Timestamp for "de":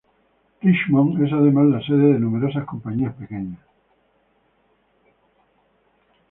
2.13-2.19